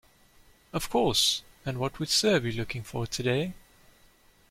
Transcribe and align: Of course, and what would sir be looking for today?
Of 0.73 0.89
course, 0.89 1.43
and 1.63 1.77
what 1.77 1.99
would 1.99 2.09
sir 2.09 2.39
be 2.39 2.51
looking 2.51 2.81
for 2.81 3.05
today? 3.05 3.53